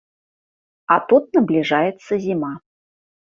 А 0.95 0.97
тут 1.11 1.23
набліжаецца 1.37 2.13
зіма. 2.25 2.53